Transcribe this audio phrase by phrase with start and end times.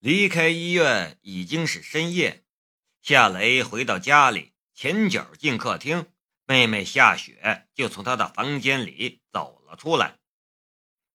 [0.00, 2.42] 离开医院已经是深夜，
[3.02, 6.10] 夏雷回到家里，前脚进客厅，
[6.46, 10.18] 妹妹夏雪就从他的房间里走了出来。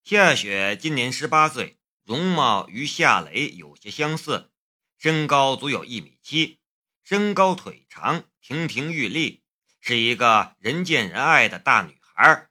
[0.03, 4.51] 夏雪今年十八岁，容貌与夏雷有些相似，
[4.99, 6.59] 身高足有一米七，
[7.03, 9.41] 身高腿长，亭亭玉立，
[9.81, 12.49] 是一个人见人爱的大女孩。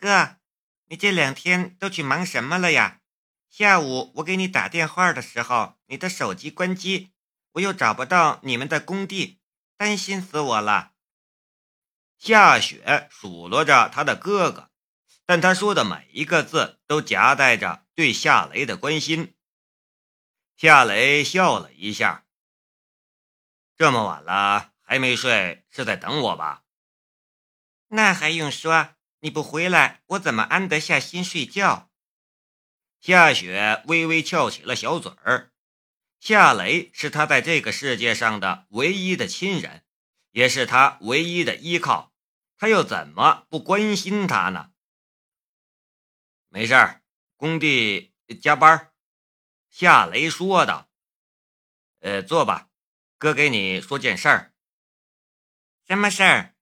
[0.00, 0.38] 哥，
[0.86, 3.02] 你这两天都去忙什么了呀？
[3.56, 7.14] 下午我给你打电话的时候，你的手机关机，
[7.52, 9.40] 我又找不到你们的工地，
[9.78, 10.92] 担心死我了。
[12.18, 14.70] 夏雪数落着他的哥哥，
[15.24, 19.34] 但他说的每一个字都夹带着对夏雷的关心。
[20.58, 22.26] 夏雷笑了一下
[23.74, 26.64] ：“这么晚了还没睡，是在等我吧？”
[27.88, 31.90] 那还用说，你不回来，我怎么安得下心睡觉？
[33.06, 35.52] 夏雪微微翘起了小嘴儿。
[36.18, 39.84] 夏雷是他在这个世界上的唯一的亲人，
[40.32, 42.12] 也是他唯一的依靠，
[42.58, 44.72] 他又怎么不关心他呢？
[46.48, 47.04] 没事儿，
[47.36, 48.90] 工地加班。
[49.70, 50.90] 夏雷说道
[52.02, 52.70] ：“呃，坐吧，
[53.18, 54.52] 哥给你说件事儿。”
[55.86, 56.56] 什么事儿？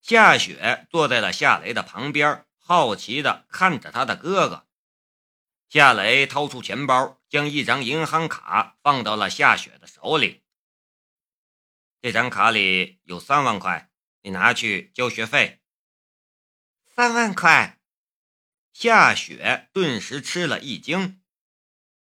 [0.00, 4.68] 夏雪坐在了夏雷的旁边，好奇的看着他的哥哥。
[5.70, 10.42] 夏雷掏出钱包，将一张银行卡放到了夏雪的手里。
[12.02, 13.88] 这张卡里有三万块，
[14.22, 15.62] 你拿去交学费。
[16.88, 17.78] 三万块，
[18.72, 21.22] 夏雪顿时吃了一惊。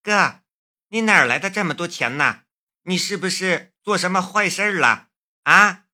[0.02, 0.42] 哥，
[0.88, 2.46] 你哪来的这么多钱呢？
[2.86, 5.12] 你是不是做什么坏事了
[5.44, 5.86] 啊？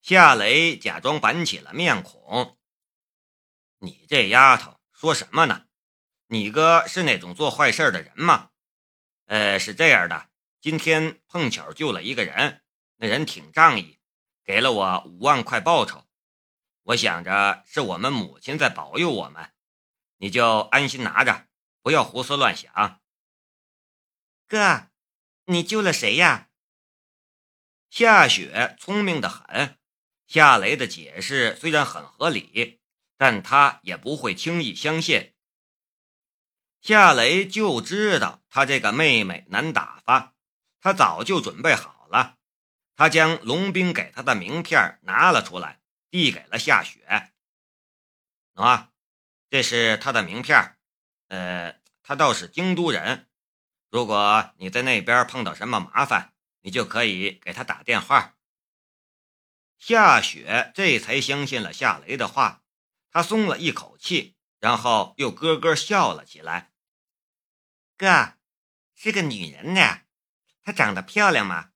[0.00, 2.56] 夏雷假装板起了面孔。
[3.78, 5.66] 你这丫头说什么呢？
[6.26, 8.50] 你哥是那种做坏事的人吗？
[9.26, 10.30] 呃，是这样的，
[10.60, 12.62] 今天碰巧救了一个人，
[12.96, 13.98] 那人挺仗义，
[14.44, 16.06] 给了我五万块报酬。
[16.84, 19.52] 我想着是我们母亲在保佑我们，
[20.18, 21.46] 你就安心拿着，
[21.82, 23.00] 不要胡思乱想。
[24.46, 24.88] 哥，
[25.46, 26.48] 你救了谁呀？
[27.90, 29.78] 夏雪聪明的很，
[30.26, 32.80] 夏雷的解释虽然很合理，
[33.16, 35.33] 但他也不会轻易相信。
[36.84, 40.34] 夏雷就知道他这个妹妹难打发，
[40.82, 42.36] 他早就准备好了。
[42.94, 45.80] 他将龙兵给他的名片拿了出来，
[46.10, 47.32] 递给了夏雪。
[48.54, 48.88] 喏，
[49.48, 50.76] 这是他的名片。
[51.28, 53.30] 呃，他倒是京都人。
[53.88, 58.34] 如果你在那边碰到什么麻烦，你就可以给他打电话。
[59.78, 62.62] 夏雪这才相信了夏雷的话，
[63.10, 66.72] 他松了一口气，然后又咯咯笑了起来。
[67.96, 68.34] 哥，
[68.94, 70.00] 是个女人呢，
[70.62, 71.70] 她长得漂亮吗？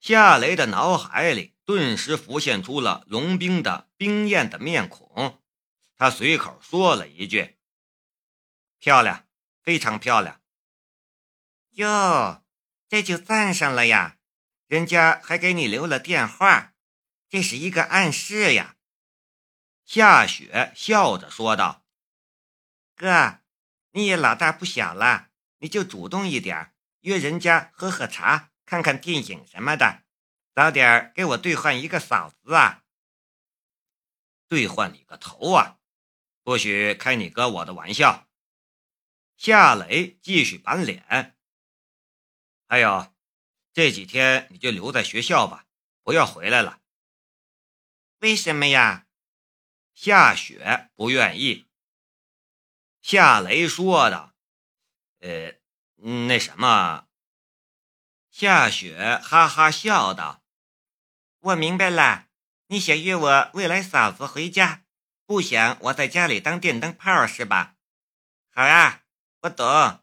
[0.00, 5.42] 夏雷的脑海里顿时浮现出了龙兵的冰艳的面孔，
[5.96, 7.58] 他随口说了一句
[8.78, 9.26] ：“漂亮，
[9.62, 10.42] 非常漂亮。”
[11.72, 12.44] 哟，
[12.88, 14.18] 这就赞上了呀！
[14.66, 16.74] 人家还给你留了电话，
[17.28, 18.76] 这是一个暗示呀。
[19.84, 21.84] 夏雪笑着说道
[22.96, 23.40] ：“哥。”
[23.94, 30.02] 你也老大不小了，你就主动一点，约人家喝喝茶、看看电影什么的，
[30.52, 32.82] 早点给我兑换一个嫂子啊！
[34.48, 35.78] 兑换你个头啊！
[36.42, 38.28] 不许开你哥我的玩笑！
[39.36, 41.36] 夏雷继续板脸。
[42.66, 43.14] 还有，
[43.72, 45.66] 这几天你就留在学校吧，
[46.02, 46.80] 不要回来了。
[48.18, 49.06] 为什么呀？
[49.94, 51.66] 夏雪不愿意。
[53.06, 54.32] 夏雷说的，
[55.20, 55.52] 呃，
[56.26, 57.06] 那什么？
[58.30, 60.42] 夏雪哈哈笑道
[61.40, 62.28] ：“我明白了，
[62.68, 64.84] 你想约我未来嫂子回家，
[65.26, 67.74] 不想我在家里当电灯泡是吧？
[68.54, 69.02] 好啊，
[69.42, 70.00] 我懂，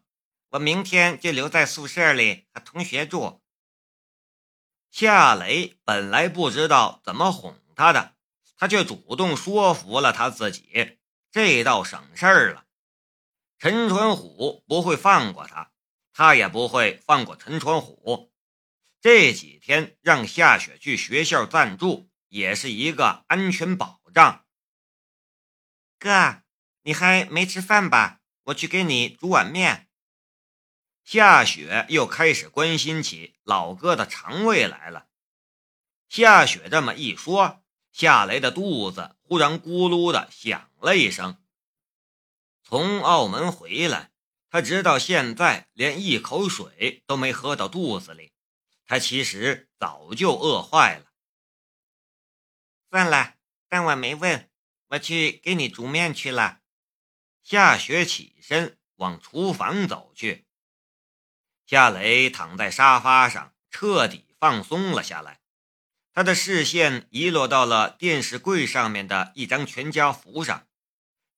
[0.50, 3.42] 我明天就留在宿舍里和同学住。”
[4.92, 8.14] 夏雷本来不知道怎么哄他的，
[8.56, 11.00] 他却主动说服了他自己，
[11.32, 12.64] 这倒省事儿了。
[13.62, 15.70] 陈传虎不会放过他，
[16.12, 18.32] 他也不会放过陈传虎。
[19.00, 24.44] 这几天让夏雪去学校暂住，也是一个安全保障。
[25.96, 26.42] 哥，
[26.82, 28.18] 你还没吃饭吧？
[28.46, 29.88] 我去给你煮碗面。
[31.04, 35.06] 夏雪又开始关心起老哥的肠胃来了。
[36.08, 37.62] 夏雪这么一说，
[37.92, 41.40] 夏雷的肚子忽然咕噜的响了一声。
[42.72, 44.12] 从澳门回来，
[44.48, 48.32] 他直到现在连一口水都没喝到肚子里，
[48.86, 51.12] 他其实早就饿坏了。
[52.88, 53.34] 算了，
[53.68, 54.48] 当我没问，
[54.86, 56.60] 我去给你煮面去了。
[57.42, 60.46] 夏雪起身往厨房走去。
[61.66, 65.42] 夏雷躺在沙发上，彻底放松了下来。
[66.14, 70.66] 他的视线遗落到了电视柜上面的一张全家福上，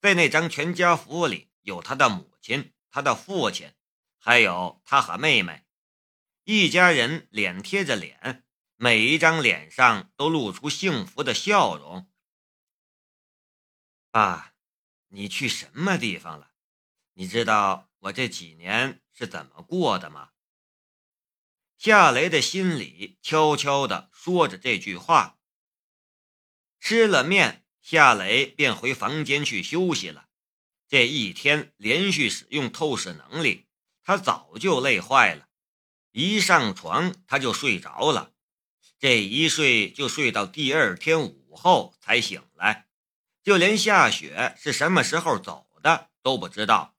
[0.05, 3.73] 在那张全家福里有他的母亲、他的父亲，
[4.19, 5.65] 还有他和妹妹，
[6.43, 8.45] 一家人脸贴着脸，
[8.77, 12.07] 每一张脸上都露出幸福的笑容。
[14.11, 14.53] 爸，
[15.09, 16.51] 你去什么地方了？
[17.15, 20.33] 你知道我这几年是怎么过的吗？
[21.79, 25.39] 夏雷的心里悄悄地说着这句话。
[26.79, 30.29] 吃了面，夏雷便回房间去休息了。
[30.89, 33.67] 这一天连续使用透视能力，
[34.03, 35.47] 他早就累坏了。
[36.13, 38.33] 一上床他就睡着了，
[38.99, 42.87] 这一睡就睡到第二天午后才醒来，
[43.43, 46.97] 就连夏雪是什么时候走的都不知道。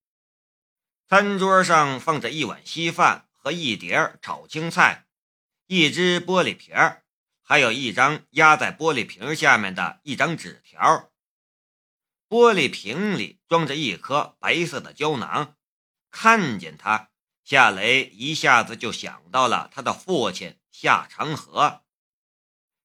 [1.09, 3.23] 餐桌上放着一碗稀饭。
[3.45, 5.05] 和一碟炒青菜，
[5.67, 7.04] 一只玻璃瓶儿，
[7.47, 11.11] 还有一张压在玻璃瓶下面的一张纸条。
[12.27, 15.55] 玻璃瓶里装着一颗白色的胶囊。
[16.09, 17.11] 看见它，
[17.43, 21.83] 夏雷一下子就想到了他的父亲夏长河。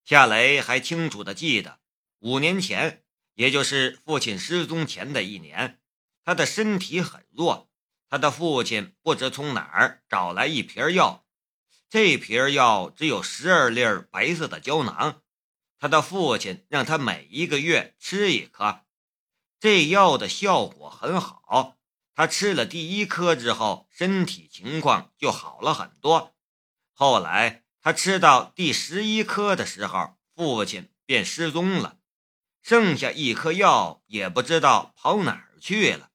[0.04, 1.80] 夏雷还清楚的记得，
[2.18, 3.02] 五年前，
[3.34, 5.80] 也就是父亲失踪前的一年，
[6.22, 7.70] 他的身体很弱。
[8.08, 11.24] 他的父亲不知从哪儿找来一瓶药，
[11.90, 15.20] 这瓶药只有十二粒白色的胶囊。
[15.76, 18.82] 他的父亲让他每一个月吃一颗，
[19.58, 21.76] 这药的效果很好。
[22.14, 26.36] 他吃了第一颗之后，身体情况就好了很多。
[26.92, 31.98] 后来他吃到第十一颗的时候，父亲便失踪了，
[32.62, 36.10] 剩下一颗药也不知道跑哪儿去了。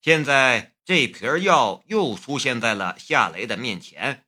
[0.00, 0.74] 现在。
[0.82, 4.26] 这瓶药又出现在了夏雷的面前，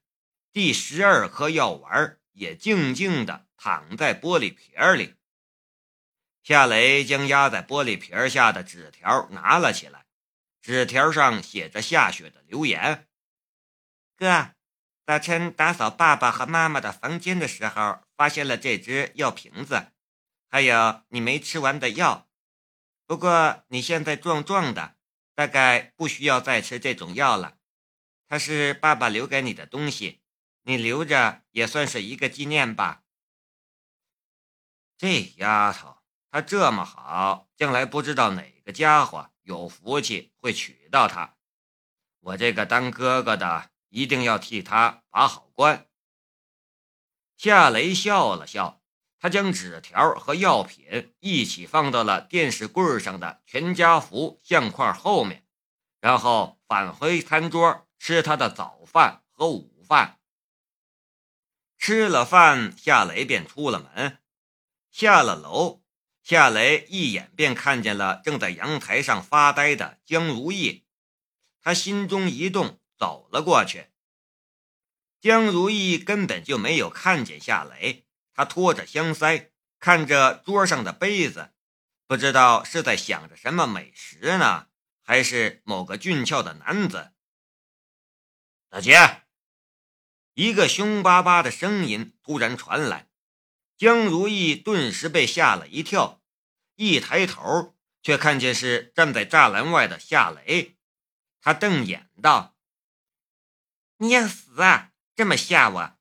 [0.52, 5.14] 第十二颗药丸也静静地躺在玻璃瓶里。
[6.42, 10.06] 夏雷将压在玻璃瓶下的纸条拿了起来，
[10.60, 13.08] 纸条上写着夏雪的留言
[14.16, 14.50] ：“哥，
[15.06, 19.92] 早晨打扫爸爸和妈妈的房间的时候，发现了这只药瓶子，
[20.48, 22.28] 还有你没吃完的药。
[23.06, 24.96] 不过你现在壮壮的。”
[25.34, 27.56] 大概不需要再吃这种药了，
[28.28, 30.21] 它是爸爸留给你的东西，
[30.62, 33.02] 你留着也算是一个纪念吧。
[34.96, 35.98] 这丫头，
[36.30, 41.36] 她这么好，将来不知道哪个家伙有福气会娶到她。
[42.20, 45.88] 我这个当哥哥的一定要替她把好关。
[47.36, 48.80] 夏雷笑了笑。
[49.18, 55.46] 他将纸条和药品一起放到了电视柜上的全家福相框后面，
[56.00, 60.18] 然后返回餐桌吃他的早饭和午饭。
[61.82, 64.18] 吃了饭，夏雷便出了门，
[64.92, 65.82] 下了楼，
[66.22, 70.86] 夏雷一眼便看见了正在阳台上发呆的江如意，
[71.60, 73.90] 他心中一动，走了过去。
[75.20, 78.06] 江如意根本就没有看见夏雷。
[78.32, 81.50] 他拖着香腮，看着桌上的杯子，
[82.06, 84.68] 不知道是在想着什么美食呢，
[85.02, 87.10] 还是某个俊俏的男子。
[88.70, 89.21] 大姐，
[90.34, 93.10] 一个凶巴巴的声音突然传来，
[93.76, 96.22] 江如意顿时被吓了一跳，
[96.76, 100.78] 一抬头却看见是站在栅栏外的夏雷。
[101.40, 102.56] 他瞪眼道
[103.98, 104.92] ：“你要死啊！
[105.14, 105.98] 这么吓我！”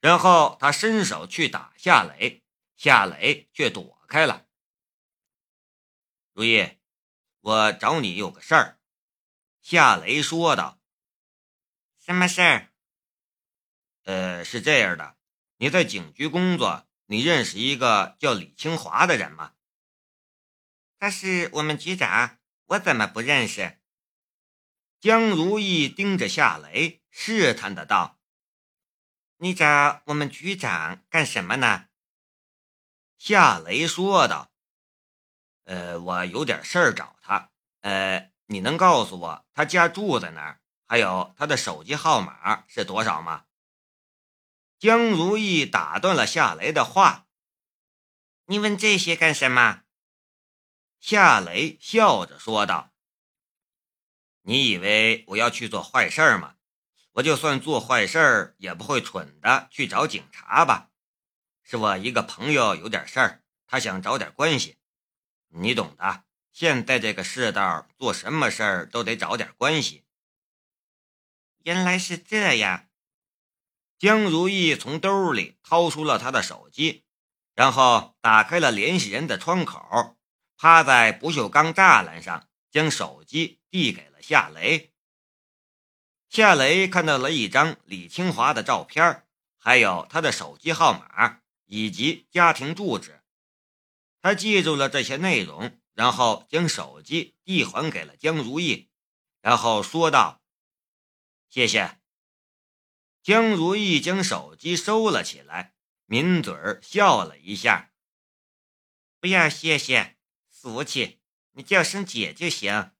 [0.00, 2.42] 然后他伸手去打夏雷，
[2.76, 4.46] 夏雷却躲开了。
[6.32, 6.78] 如意，
[7.40, 8.80] 我找你有个事儿。”
[9.60, 10.80] 夏雷说道。
[12.00, 12.72] “什么事儿
[14.06, 15.16] ？”“呃，是这样的，
[15.56, 19.54] 你在警局工作，你认识一个叫李清华的人吗
[20.96, 23.80] ？”“他是我们局长，我怎么不认识？”
[25.00, 28.20] 江如意盯着夏雷，试探的道。
[29.38, 31.88] 你找我们局长干什么呢？
[33.18, 34.52] 夏雷说道
[35.66, 37.50] ：“呃，我有点事儿找他。
[37.80, 43.45] 呃，你能告诉我他家住在哪儿，还有他的手机号码是多少吗？”
[44.78, 47.26] 江如意打断了夏雷的话
[48.46, 49.84] ：“你问这些干什么？”
[51.00, 52.92] 夏雷笑着说道
[54.42, 56.56] ：“你以为我要去做坏事吗？
[57.12, 60.90] 我就算做坏事，也不会蠢的去找警察吧？
[61.62, 64.76] 是我一个朋友有点事儿，他想找点关系，
[65.48, 66.24] 你懂的。
[66.52, 70.04] 现在这个世道，做什么事儿都得找点关系。
[71.64, 72.88] 原来是这样。
[73.98, 77.04] 江如意从兜里掏出了他的手机，
[77.54, 80.18] 然后打开了联系人的窗口，
[80.58, 84.92] 趴在不锈钢栅栏上，将手机递给了夏雷。
[86.28, 89.26] 夏雷看到了一张李清华的照片，
[89.56, 93.22] 还有他的手机号码以及家庭住址。
[94.20, 98.90] 他记住了这些内容，然后将手机递还给了江如意，
[99.40, 100.42] 然后说道
[101.48, 101.98] ：“谢谢。”
[103.26, 105.74] 江如意将手机收了起来，
[106.06, 107.90] 抿嘴笑了一下
[109.18, 110.16] ：“不要谢谢，
[110.48, 111.18] 俗气，
[111.50, 112.92] 你叫声姐就行。”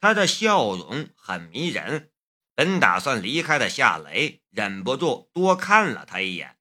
[0.00, 2.10] 他的笑容很迷人，
[2.56, 6.58] 本打算离开的夏雷忍不住多看了他一眼，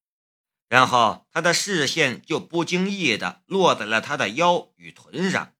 [0.67, 5.55] 然后他的视线就不经意的落在了他的腰与臀上，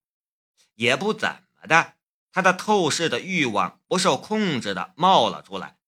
[0.75, 1.27] 也不怎
[1.59, 1.95] 么的，
[2.31, 5.79] 他的透视的欲望不受控制的冒了出来。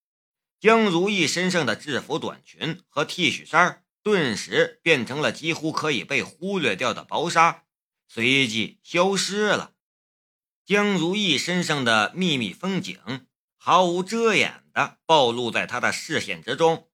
[0.64, 7.66] 江如意身上的制服短裙和 T 恤衫顿时变成了几乎可以被忽略掉的薄纱，
[8.08, 9.76] 随即消失了。
[10.64, 13.28] 江如意身上的秘密风景
[13.58, 16.90] 毫无遮掩地暴露在他的视线之中，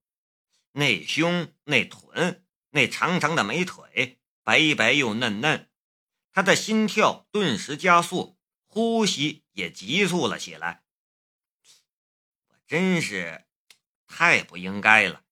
[0.72, 5.70] 那胸、那臀、那长长的美腿，白白又嫩嫩。
[6.32, 8.36] 他的心跳顿时加速，
[8.66, 10.82] 呼吸也急促了起来。
[12.48, 13.44] 我真是
[14.10, 15.22] 太不应该了。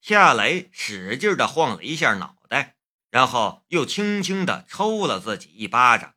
[0.00, 2.76] 夏雷使劲地晃了一下脑袋，
[3.08, 6.16] 然后又轻轻地抽了自己一巴掌。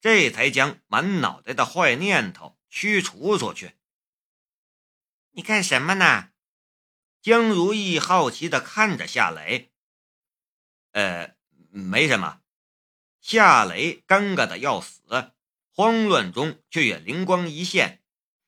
[0.00, 3.76] 这才将满脑袋的坏念头驱除出去。
[5.32, 6.30] 你干什么呢？
[7.20, 9.72] 江如意好奇的看着夏雷。
[10.92, 11.34] 呃，
[11.70, 12.40] 没什么。
[13.20, 15.32] 夏雷尴尬的要死，
[15.72, 18.02] 慌乱中却也灵光一现，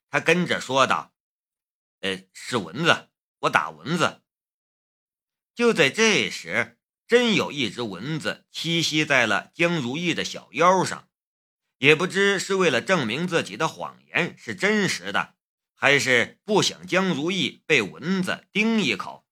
[0.08, 1.12] 他跟着说道
[2.00, 3.08] ：“呃，是蚊子，
[3.40, 4.22] 我打蚊子。”
[5.54, 11.08] 就在这时，真有一只蚊子栖息在了江如意的小腰上。
[11.78, 15.36] 也不知是为了证明自己的谎言是真实的，
[15.74, 19.24] 还是不想江如意被蚊子叮一口，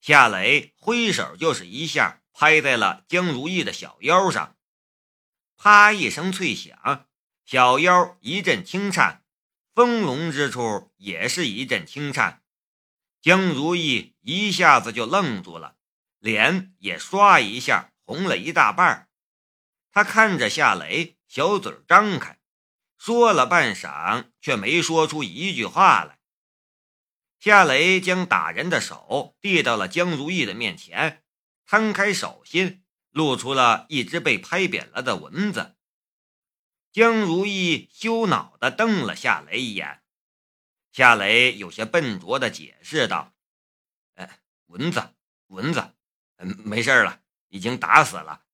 [0.00, 4.56] 夏雷挥手就是一下拍在了江如意的小腰上，
[5.56, 7.08] 啪一声脆响，
[7.44, 9.21] 小腰一阵轻颤，
[9.74, 12.42] 丰隆之处也是一阵轻颤，
[13.20, 15.76] 江如意一下子就愣住了，
[16.18, 19.08] 脸也唰一下红了一大半
[19.90, 21.16] 他看着夏雷。
[21.32, 22.38] 小嘴张开，
[22.98, 26.18] 说了半晌，却没说出一句话来。
[27.40, 31.24] 夏雷将打人的手递到了江如意的面前，
[31.64, 35.74] 摊开手心，露出了一只被拍扁了的蚊子。
[36.92, 40.02] 江如意羞恼地瞪了夏雷一眼，
[40.92, 43.34] 夏雷有些笨拙地解释道
[44.14, 45.14] ：“哎，蚊子，
[45.46, 45.94] 蚊子，
[46.36, 48.44] 嗯，没事了，已经打死了。”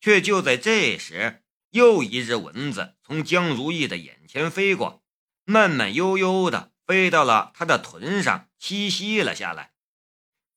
[0.00, 1.42] 却就在这时。
[1.72, 5.04] 又一只蚊子从江如意的眼前飞过，
[5.44, 9.74] 慢慢悠悠的飞到了他的臀上栖息了下来。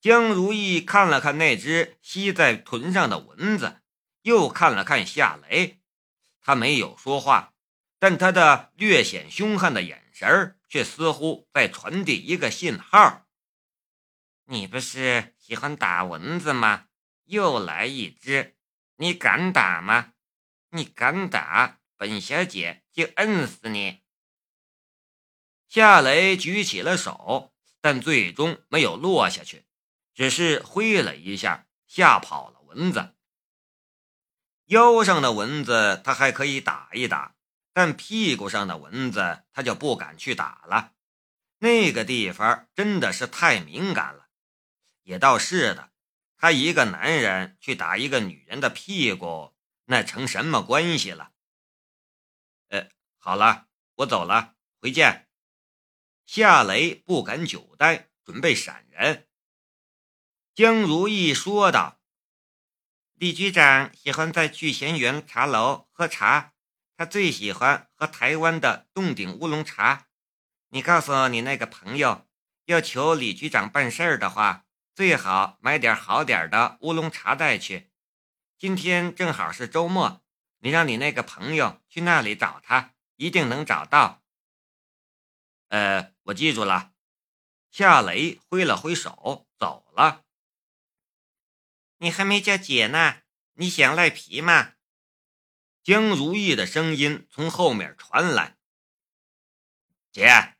[0.00, 3.82] 江如意看了看那只吸在臀上的蚊子，
[4.22, 5.81] 又看了看夏雷，
[6.42, 7.54] 他没有说话，
[7.98, 13.26] 但他的略显凶悍的眼神却似乎在传递一个信号
[14.46, 16.88] ：“你不是喜欢打蚊子吗？
[17.24, 18.56] 又来一只，
[18.96, 20.12] 你敢打吗？”
[20.74, 24.00] 你敢打，本小姐就摁死你！
[25.68, 29.66] 夏雷举起了手，但最终没有落下去，
[30.14, 33.14] 只是挥了一下，吓跑了蚊子。
[34.66, 37.34] 腰上的蚊子他还可以打一打，
[37.72, 40.92] 但屁股上的蚊子他就不敢去打了。
[41.58, 44.28] 那个地方真的是太敏感了。
[45.02, 45.90] 也倒是的，
[46.36, 49.54] 他一个男人去打一个女人的屁股。
[49.86, 51.32] 那成什么关系了？
[52.68, 52.88] 呃，
[53.18, 53.66] 好了，
[53.96, 55.28] 我走了，回见。
[56.24, 59.28] 夏雷不敢久待，准备闪人。
[60.54, 62.00] 江如意说道
[63.22, 66.54] ：“李局长喜欢在聚贤园茶楼喝茶，
[66.96, 70.08] 他最喜欢喝台湾的洞顶乌龙茶。
[70.70, 72.26] 你告诉你那个朋友，
[72.64, 77.92] 要求李局长办事儿的话，最好买点好点的乌龙茶带去。”
[78.58, 80.20] 今天正好是周末，
[80.58, 84.24] 你让你那个朋友去那里找他，一定能找到。
[85.68, 86.90] 呃，我记住了。
[87.70, 90.24] 夏雷挥了挥手，走了。
[92.02, 94.74] 你还没叫姐呢，你想赖皮吗？
[95.84, 98.58] 江如意的声音从后面传来。
[100.10, 100.56] 姐，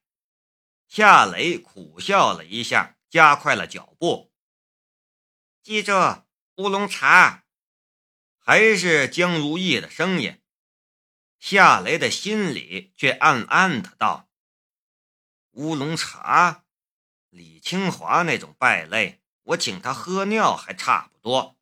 [0.87, 4.33] 夏雷苦笑了一下，加快了脚步。
[5.65, 5.93] 记住，
[6.59, 7.45] 乌龙茶。
[8.39, 10.41] 还是江如意的声音。
[11.41, 14.31] 夏雷的心里却暗暗的道
[15.55, 16.65] ：“乌龙茶。”
[17.31, 19.22] 李清华那种败类，
[19.53, 21.57] 我请他喝尿还差不多。